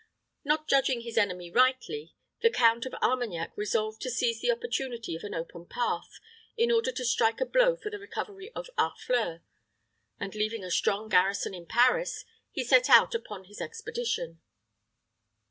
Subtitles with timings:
[0.43, 5.23] "Not judging his enemy rightly, the Count of Armagnac resolved to seize the opportunity of
[5.23, 6.19] an open path,
[6.57, 9.43] in order to strike a blow for the recovery of Harfleur;
[10.19, 14.41] and, leaving a strong garrison in Paris, he set out upon his expedition.